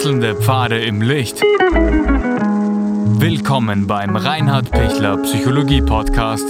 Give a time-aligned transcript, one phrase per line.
[0.00, 1.42] Wechselnde Pfade im Licht.
[3.20, 6.46] Willkommen beim Reinhard Pichler Psychologie Podcast.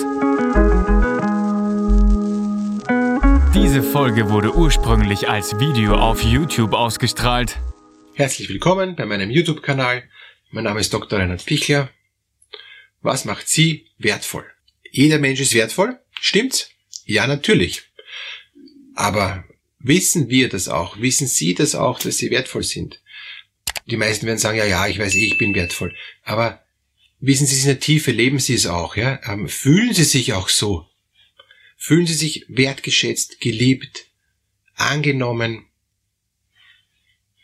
[3.53, 7.59] Diese Folge wurde ursprünglich als Video auf YouTube ausgestrahlt.
[8.15, 10.05] Herzlich willkommen bei meinem YouTube-Kanal.
[10.53, 11.19] Mein Name ist Dr.
[11.19, 11.91] Reinhard Pichler.
[13.03, 14.45] Was macht Sie wertvoll?
[14.93, 16.71] Jeder Mensch ist wertvoll, stimmt's?
[17.05, 17.83] Ja, natürlich.
[18.95, 19.43] Aber
[19.81, 21.01] wissen wir das auch?
[21.01, 23.00] Wissen Sie das auch, dass Sie wertvoll sind?
[23.91, 25.95] Die meisten werden sagen, ja, ja, ich weiß eh, ich bin wertvoll.
[26.23, 26.65] Aber
[27.19, 29.21] wissen Sie es in der Tiefe, leben Sie es auch, ja?
[29.25, 30.87] Ähm, fühlen Sie sich auch so?
[31.77, 34.07] Fühlen Sie sich wertgeschätzt, geliebt,
[34.75, 35.67] angenommen?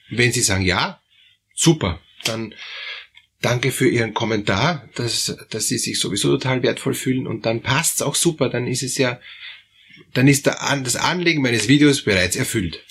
[0.08, 1.00] Wenn Sie sagen, ja,
[1.54, 2.54] super, dann
[3.40, 8.02] danke für Ihren Kommentar, dass, dass Sie sich sowieso total wertvoll fühlen und dann passt's
[8.02, 9.20] auch super, dann ist es ja
[10.12, 12.82] dann ist das Anlegen meines Videos bereits erfüllt.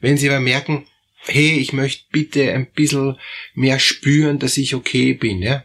[0.00, 0.86] Wenn Sie aber merken,
[1.26, 3.16] hey, ich möchte bitte ein bisschen
[3.54, 5.64] mehr spüren, dass ich okay bin, ja,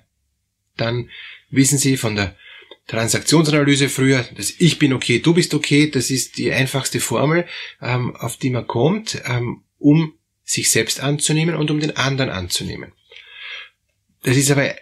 [0.77, 1.09] dann
[1.49, 2.35] wissen Sie von der
[2.87, 7.45] Transaktionsanalyse früher, dass ich bin okay, du bist okay, das ist die einfachste Formel,
[7.81, 12.93] ähm, auf die man kommt, ähm, um sich selbst anzunehmen und um den anderen anzunehmen.
[14.23, 14.73] Das ist aber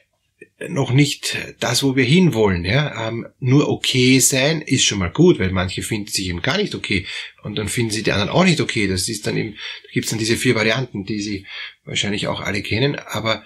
[0.69, 2.65] noch nicht das, wo wir hinwollen.
[2.65, 3.07] Ja?
[3.07, 6.75] Ähm, nur okay sein ist schon mal gut, weil manche finden sich eben gar nicht
[6.75, 7.05] okay
[7.43, 8.87] und dann finden sie die anderen auch nicht okay.
[8.87, 11.45] Das ist dann eben, da gibt's dann diese vier Varianten, die sie
[11.85, 12.95] wahrscheinlich auch alle kennen.
[12.95, 13.45] Aber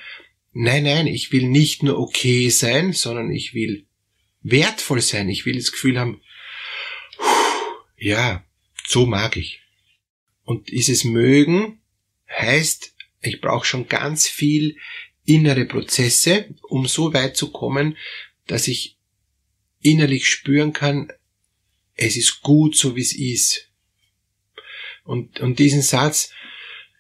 [0.53, 3.85] nein, nein, ich will nicht nur okay sein, sondern ich will
[4.41, 5.29] wertvoll sein.
[5.29, 6.21] Ich will das Gefühl haben,
[7.97, 8.43] ja,
[8.87, 9.61] so mag ich.
[10.43, 11.81] Und dieses Mögen
[12.29, 14.77] heißt, ich brauche schon ganz viel
[15.25, 17.97] innere Prozesse, um so weit zu kommen,
[18.47, 18.97] dass ich
[19.81, 21.11] innerlich spüren kann,
[21.95, 23.69] es ist gut, so wie es ist.
[25.03, 26.31] Und, und diesen Satz,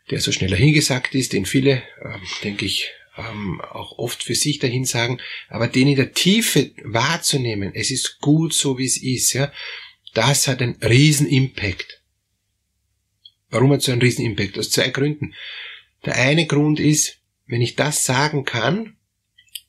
[0.09, 4.59] der so schneller hingesagt ist, den viele, ähm, denke ich, ähm, auch oft für sich
[4.59, 9.33] dahin sagen, aber den in der Tiefe wahrzunehmen, es ist gut, so wie es ist,
[9.33, 9.51] ja,
[10.13, 12.01] das hat einen riesen Impact.
[13.49, 14.57] Warum hat es so einen riesen Impact?
[14.57, 15.33] Aus zwei Gründen.
[16.05, 17.20] Der eine Grund ist,
[17.51, 18.95] wenn ich das sagen kann,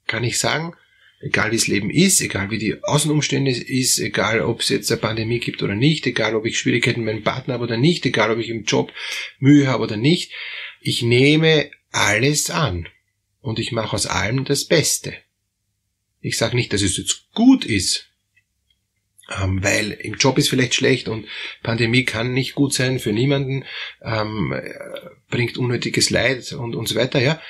[0.07, 0.75] kann ich sagen,
[1.21, 5.01] egal wie das Leben ist, egal wie die Außenumstände ist, egal ob es jetzt eine
[5.01, 8.31] Pandemie gibt oder nicht, egal ob ich Schwierigkeiten mit meinem Partner habe oder nicht, egal
[8.31, 8.93] ob ich im Job
[9.41, 10.33] Mühe habe oder nicht,
[10.81, 12.89] ich nehme alles an
[13.41, 15.15] und ich mache aus allem das Beste.
[16.21, 18.13] Ich sage nicht, dass es jetzt gut ist,
[19.41, 21.27] ähm, weil im Job ist vielleicht schlecht und
[21.65, 23.65] Pandemie kann nicht gut sein für niemanden,
[24.03, 24.55] ähm,
[25.31, 27.41] bringt unnötiges Leid und, und so weiter, ja.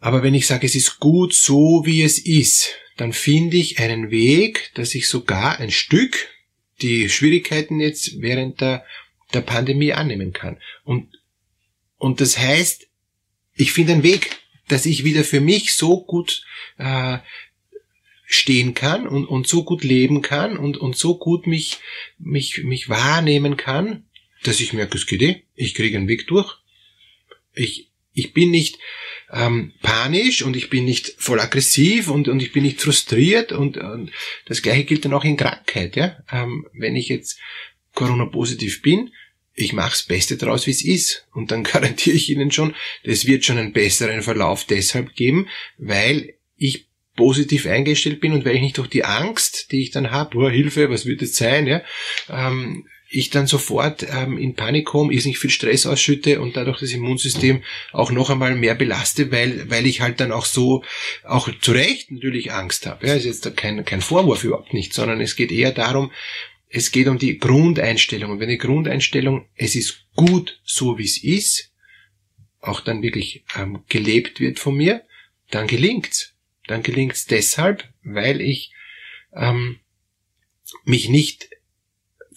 [0.00, 4.10] Aber wenn ich sage, es ist gut so, wie es ist, dann finde ich einen
[4.10, 6.28] Weg, dass ich sogar ein Stück
[6.80, 8.84] die Schwierigkeiten jetzt während der,
[9.34, 10.58] der Pandemie annehmen kann.
[10.84, 11.08] Und,
[11.98, 12.88] und das heißt,
[13.54, 16.44] ich finde einen Weg, dass ich wieder für mich so gut
[16.78, 17.18] äh,
[18.24, 21.78] stehen kann und, und so gut leben kann und, und so gut mich,
[22.18, 24.04] mich, mich wahrnehmen kann,
[24.44, 26.56] dass ich merke, es geht eh, ich kriege einen Weg durch.
[27.54, 28.78] Ich, ich bin nicht
[29.32, 33.76] ähm, panisch und ich bin nicht voll aggressiv und, und ich bin nicht frustriert und,
[33.76, 34.10] und
[34.46, 35.96] das gleiche gilt dann auch in Krankheit.
[35.96, 36.16] Ja?
[36.32, 37.38] Ähm, wenn ich jetzt
[37.94, 39.10] Corona-positiv bin,
[39.54, 41.26] ich mache das Beste daraus, wie es ist.
[41.32, 45.48] Und dann garantiere ich Ihnen schon, es wird schon einen besseren Verlauf deshalb geben,
[45.78, 50.10] weil ich positiv eingestellt bin und weil ich nicht durch die Angst, die ich dann
[50.10, 51.82] habe, boah, Hilfe, was wird es sein, ja,
[52.30, 56.78] ähm, ich dann sofort ähm, in Panik komme, ist nicht viel Stress ausschütte und dadurch
[56.78, 57.62] das Immunsystem
[57.92, 60.84] auch noch einmal mehr belaste, weil, weil ich halt dann auch so,
[61.24, 63.06] auch zu Recht natürlich Angst habe.
[63.08, 66.12] Ja, ist jetzt kein, kein Vorwurf überhaupt nicht, sondern es geht eher darum,
[66.68, 68.30] es geht um die Grundeinstellung.
[68.30, 71.72] Und wenn die Grundeinstellung, es ist gut so wie es ist,
[72.60, 75.02] auch dann wirklich ähm, gelebt wird von mir,
[75.50, 76.34] dann gelingt's.
[76.68, 78.72] Dann gelingt's deshalb, weil ich
[79.34, 79.80] ähm,
[80.84, 81.49] mich nicht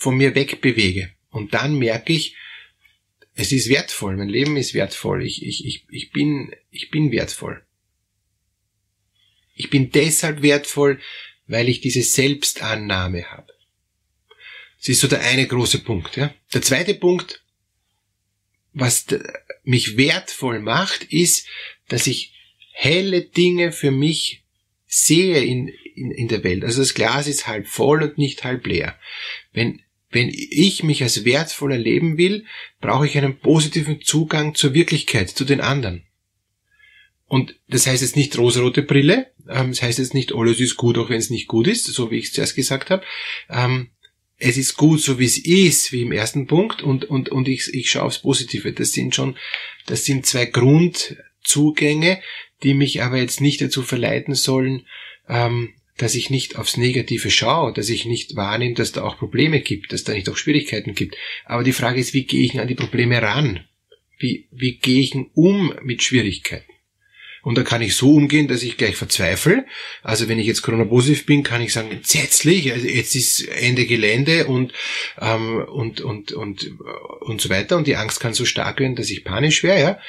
[0.04, 1.12] von mir wegbewege.
[1.30, 2.36] Und dann merke ich,
[3.36, 7.66] es ist wertvoll, mein Leben ist wertvoll, ich, ich, ich, ich, bin, ich bin wertvoll.
[9.56, 11.00] Ich bin deshalb wertvoll,
[11.48, 13.54] weil ich diese Selbstannahme habe.
[14.78, 16.18] Das ist so der eine große Punkt.
[16.18, 16.34] Ja.
[16.54, 17.44] Der zweite Punkt,
[18.74, 19.06] was
[19.64, 21.48] mich wertvoll macht, ist,
[21.88, 22.34] dass ich
[22.74, 24.44] helle Dinge für mich
[24.86, 26.64] sehe in, in, in der Welt.
[26.64, 29.00] Also das Glas ist halb voll und nicht halb leer.
[29.54, 29.83] Wenn
[30.14, 32.46] wenn ich mich als wertvoll erleben will,
[32.82, 36.04] brauche ich einen positiven Zugang zur Wirklichkeit, zu den anderen.
[37.28, 40.98] Und das heißt jetzt nicht rosarote Brille, ähm, das heißt jetzt nicht alles ist gut,
[40.98, 43.04] auch wenn es nicht gut ist, so wie ich es zuerst gesagt habe,
[43.50, 43.90] ähm,
[44.38, 47.74] es ist gut, so wie es ist, wie im ersten Punkt, und, und, und ich,
[47.74, 48.74] ich schaue aufs Positive.
[48.74, 49.38] Das sind schon,
[49.86, 52.22] das sind zwei Grundzugänge,
[52.62, 54.86] die mich aber jetzt nicht dazu verleiten sollen,
[55.30, 59.62] ähm, dass ich nicht aufs Negative schaue, dass ich nicht wahrnehme, dass da auch Probleme
[59.62, 61.16] gibt, dass da nicht auch Schwierigkeiten gibt.
[61.46, 63.66] Aber die Frage ist, wie gehe ich an die Probleme ran?
[64.18, 66.74] Wie, wie gehe ich um mit Schwierigkeiten?
[67.44, 69.66] Und da kann ich so umgehen, dass ich gleich verzweifle.
[70.02, 74.48] Also wenn ich jetzt Corona-positiv bin, kann ich sagen, entsetzlich, also jetzt ist Ende Gelände
[74.48, 74.72] und,
[75.20, 76.72] ähm, und, und, und,
[77.20, 77.76] und so weiter.
[77.76, 80.00] Und die Angst kann so stark werden, dass ich panisch wäre, ja.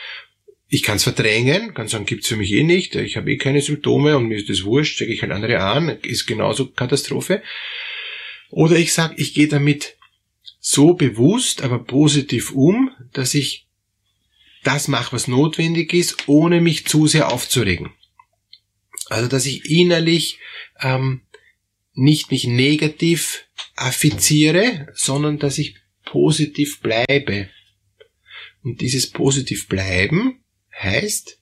[0.74, 3.62] Ich kann es verdrängen, kann sagen, gibt's für mich eh nicht, ich habe eh keine
[3.62, 7.44] Symptome und mir ist das wurscht, stecke ich halt andere an, ist genauso Katastrophe.
[8.50, 9.96] Oder ich sage, ich gehe damit
[10.58, 13.68] so bewusst, aber positiv um, dass ich
[14.64, 17.92] das mache, was notwendig ist, ohne mich zu sehr aufzuregen.
[19.10, 20.40] Also dass ich innerlich
[20.80, 21.20] ähm,
[21.92, 23.44] nicht mich negativ
[23.76, 27.48] affiziere, sondern dass ich positiv bleibe.
[28.64, 30.40] Und dieses positiv bleiben
[30.80, 31.38] heißt,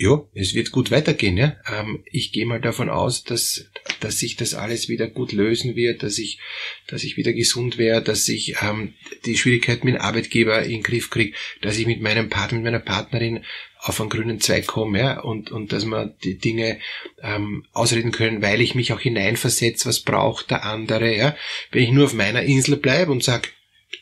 [0.00, 1.36] ja, es wird gut weitergehen.
[1.36, 1.56] Ja?
[1.68, 3.68] Ähm, ich gehe mal davon aus, dass,
[3.98, 6.38] dass sich das alles wieder gut lösen wird, dass ich,
[6.86, 8.94] dass ich wieder gesund werde, dass ich ähm,
[9.26, 12.66] die Schwierigkeiten mit dem Arbeitgeber in den Griff kriege, dass ich mit meinem Partner, mit
[12.66, 13.44] meiner Partnerin
[13.80, 15.20] auf einen grünen Zweig komme ja?
[15.20, 16.78] und, und dass wir die Dinge
[17.20, 21.16] ähm, ausreden können, weil ich mich auch hineinversetze, was braucht der andere.
[21.16, 21.36] Ja?
[21.72, 23.48] Wenn ich nur auf meiner Insel bleibe und sage,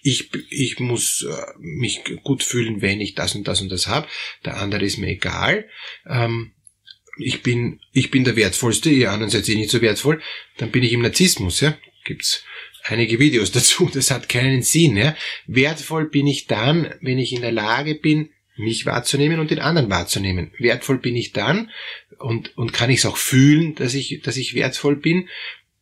[0.02, 4.08] ich, ich muss äh, mich gut fühlen, wenn ich das und das und das habe.
[4.44, 5.68] Der andere ist mir egal.
[6.08, 6.52] Ähm,
[7.18, 10.20] ich bin, ich bin der Wertvollste, ihr anderen seid eh nicht so wertvoll.
[10.58, 11.76] Dann bin ich im Narzissmus, ja.
[12.04, 12.44] Gibt's
[12.84, 13.90] einige Videos dazu.
[13.92, 15.16] Das hat keinen Sinn, ja.
[15.46, 19.90] Wertvoll bin ich dann, wenn ich in der Lage bin, mich wahrzunehmen und den anderen
[19.90, 20.52] wahrzunehmen.
[20.58, 21.70] Wertvoll bin ich dann
[22.18, 25.28] und, und kann ich es auch fühlen, dass ich, dass ich wertvoll bin,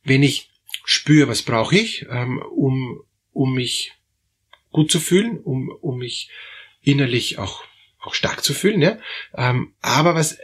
[0.03, 0.51] wenn ich
[0.85, 3.01] spüre, was brauche ich, ähm, um,
[3.35, 3.93] um mich
[4.71, 6.31] gut zu fühlen, um, um mich
[6.83, 7.65] innerlich auch,
[8.01, 8.81] auch stark zu fühlen.
[8.81, 8.99] Ja?
[9.37, 10.39] Ähm, aber was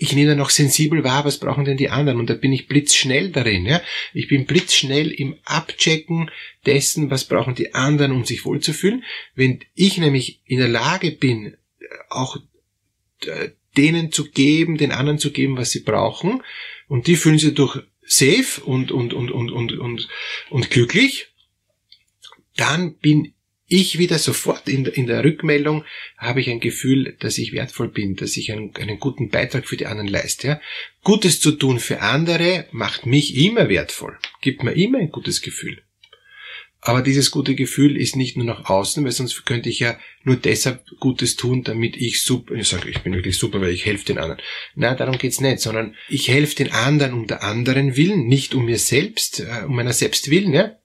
[0.00, 2.20] ich nehme dann auch sensibel wahr, was brauchen denn die anderen?
[2.20, 3.66] Und da bin ich blitzschnell darin.
[3.66, 3.82] Ja?
[4.14, 6.30] Ich bin blitzschnell im Abchecken
[6.66, 9.02] dessen, was brauchen die anderen, um sich wohlzufühlen.
[9.34, 11.56] Wenn ich nämlich in der Lage bin,
[12.10, 12.36] auch
[13.26, 16.42] äh, denen zu geben, den anderen zu geben, was sie brauchen,
[16.86, 20.08] und die fühlen sich durch safe und, und, und, und, und, und,
[20.48, 21.28] und glücklich,
[22.58, 23.32] dann bin
[23.68, 25.84] ich wieder sofort in, in der Rückmeldung
[26.16, 29.76] habe ich ein Gefühl, dass ich wertvoll bin, dass ich einen, einen guten Beitrag für
[29.76, 30.48] die anderen leiste.
[30.48, 30.60] Ja?
[31.04, 35.82] Gutes zu tun für andere macht mich immer wertvoll, gibt mir immer ein gutes Gefühl.
[36.80, 40.36] Aber dieses gute Gefühl ist nicht nur nach außen, weil sonst könnte ich ja nur
[40.36, 44.06] deshalb Gutes tun, damit ich super, ich sage, ich bin wirklich super, weil ich helfe
[44.06, 44.40] den anderen.
[44.76, 48.64] Na, darum geht's nicht, sondern ich helfe den anderen um der anderen willen, nicht um
[48.64, 50.78] mir selbst, äh, um meiner selbst willen, ja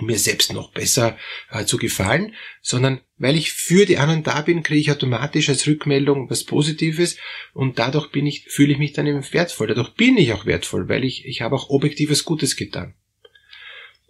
[0.00, 1.18] mir selbst noch besser
[1.50, 5.66] äh, zu gefallen, sondern weil ich für die anderen da bin, kriege ich automatisch als
[5.66, 7.16] Rückmeldung was Positives
[7.52, 9.68] und dadurch bin ich, fühle ich mich dann eben wertvoll.
[9.68, 12.94] Dadurch bin ich auch wertvoll, weil ich, ich habe auch objektives Gutes getan.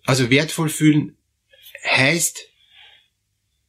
[0.05, 1.17] Also wertvoll fühlen
[1.85, 2.49] heißt,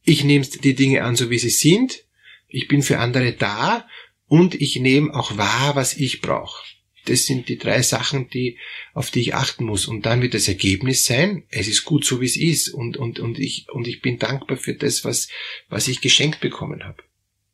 [0.04, 2.04] ich nehme die Dinge an, so wie sie sind,
[2.48, 3.86] ich bin für andere da
[4.26, 6.75] und ich nehme auch wahr, was ich brauche.
[7.06, 8.58] Das sind die drei Sachen, die,
[8.94, 9.86] auf die ich achten muss.
[9.86, 12.68] Und dann wird das Ergebnis sein, es ist gut so wie es ist.
[12.68, 15.28] Und, und, und ich, und ich bin dankbar für das, was,
[15.68, 17.02] was ich geschenkt bekommen habe.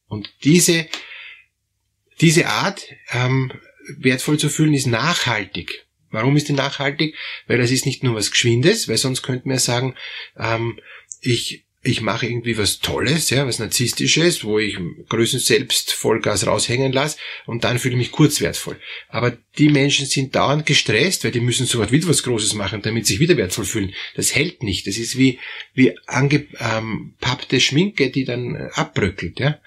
[0.09, 0.88] Und diese,
[2.21, 3.53] diese Art, ähm,
[3.97, 5.87] wertvoll zu fühlen, ist nachhaltig.
[6.11, 7.17] Warum ist die nachhaltig?
[7.47, 9.95] Weil das ist nicht nur was Geschwindes, weil sonst könnte man ja sagen,
[10.37, 10.79] ähm,
[11.21, 16.93] ich, ich mache irgendwie was Tolles, ja, was Narzisstisches, wo ich größten selbst Vollgas raushängen
[16.93, 18.79] lasse und dann fühle ich mich kurz wertvoll.
[19.09, 23.07] Aber die Menschen sind dauernd gestresst, weil die müssen sofort wieder was Großes machen, damit
[23.07, 23.95] sie sich wieder wertvoll fühlen.
[24.15, 24.87] Das hält nicht.
[24.87, 25.41] Das ist wie,
[25.75, 29.59] wie angepappte ähm, Schminke, die dann äh, abbröckelt, ja.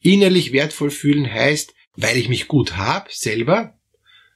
[0.00, 3.76] Innerlich wertvoll fühlen heißt, weil ich mich gut hab, selber,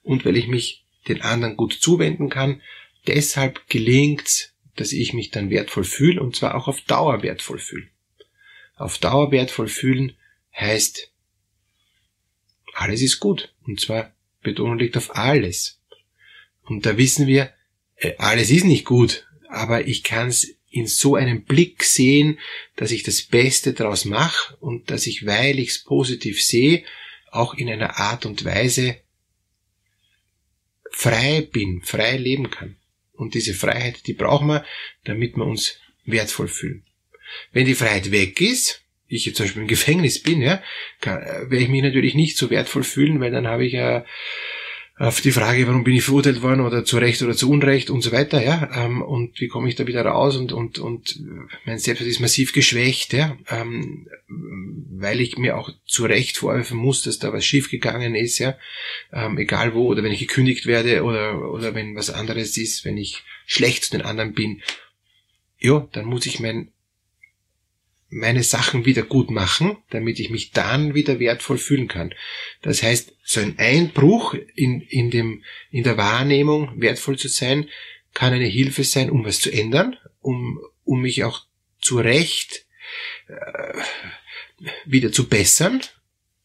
[0.02, 2.61] und weil ich mich den anderen gut zuwenden kann,
[3.07, 7.89] deshalb gelingt's, dass ich mich dann wertvoll fühle und zwar auch auf Dauer wertvoll fühle.
[8.77, 10.17] Auf Dauer wertvoll fühlen
[10.55, 11.11] heißt,
[12.75, 13.53] alles ist gut.
[13.67, 15.81] Und zwar Betonung liegt auf alles.
[16.62, 17.53] Und da wissen wir,
[17.97, 22.39] äh, alles ist nicht gut, aber ich kann es in so einem Blick sehen,
[22.77, 26.85] dass ich das Beste daraus mache und dass ich, weil ich es positiv sehe,
[27.31, 28.97] auch in einer Art und Weise
[30.91, 32.77] frei bin, frei leben kann.
[33.21, 34.65] Und diese Freiheit, die brauchen wir,
[35.05, 36.87] damit wir uns wertvoll fühlen.
[37.53, 40.62] Wenn die Freiheit weg ist, ich jetzt zum Beispiel im Gefängnis bin, ja,
[41.03, 44.07] kann, werde ich mich natürlich nicht so wertvoll fühlen, weil dann habe ich ja
[45.00, 48.02] auf die Frage, warum bin ich verurteilt worden oder zu Recht oder zu Unrecht und
[48.02, 51.19] so weiter, ja, ähm, und wie komme ich da wieder raus und, und, und
[51.64, 57.02] mein Selbstwert ist massiv geschwächt, ja, ähm, weil ich mir auch zu Recht vorwerfen muss,
[57.02, 58.59] dass da was schiefgegangen ist, ja,
[59.11, 62.99] ähm, egal wo, oder wenn ich gekündigt werde oder, oder wenn was anderes ist, wenn
[62.99, 64.61] ich schlecht zu den anderen bin,
[65.59, 66.73] ja, dann muss ich mein
[68.11, 72.12] meine Sachen wieder gut machen, damit ich mich dann wieder wertvoll fühlen kann.
[72.61, 77.69] Das heißt, so ein Einbruch in, in, dem, in der Wahrnehmung, wertvoll zu sein,
[78.12, 81.47] kann eine Hilfe sein, um was zu ändern, um, um mich auch
[81.81, 82.67] zu Recht
[83.29, 83.79] äh,
[84.85, 85.81] wieder zu bessern,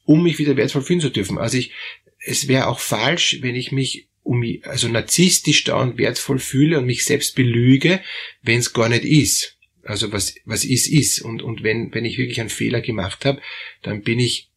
[0.06, 1.40] um mich wieder wertvoll fühlen zu dürfen.
[1.40, 1.72] Also ich,
[2.20, 7.06] es wäre auch falsch, wenn ich mich um also narzisstisch dauernd wertvoll fühle und mich
[7.06, 8.02] selbst belüge,
[8.42, 9.55] wenn es gar nicht ist.
[9.86, 11.22] Also was, was ist, ist.
[11.22, 13.42] Und, und wenn, wenn ich wirklich einen Fehler gemacht habe,
[13.84, 14.50] dann bin ich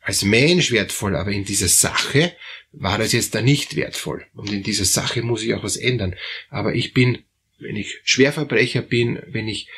[0.00, 2.34] als Mensch wertvoll, aber in dieser Sache
[2.72, 4.26] war das jetzt da nicht wertvoll.
[4.34, 6.16] Und in dieser Sache muss ich auch was ändern.
[6.48, 7.18] Aber ich bin,
[7.58, 9.68] wenn ich Schwerverbrecher bin, wenn ich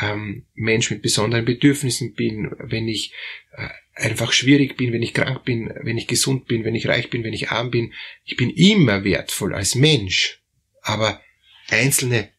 [0.00, 3.14] ähm, Mensch mit besonderen Bedürfnissen bin, wenn ich
[3.52, 7.08] äh, einfach schwierig bin, wenn ich krank bin, wenn ich gesund bin, wenn ich reich
[7.08, 10.42] bin, wenn ich arm bin, ich bin immer wertvoll als Mensch.
[10.82, 11.22] Aber
[11.68, 12.30] einzelne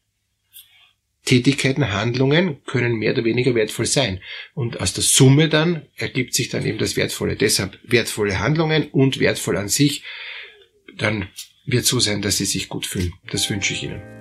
[1.25, 4.21] Tätigkeiten, Handlungen können mehr oder weniger wertvoll sein.
[4.53, 7.35] Und aus der Summe dann ergibt sich dann eben das Wertvolle.
[7.35, 10.03] Deshalb wertvolle Handlungen und wertvoll an sich,
[10.97, 11.29] dann
[11.65, 13.13] wird so sein, dass Sie sich gut fühlen.
[13.31, 14.20] Das wünsche ich Ihnen.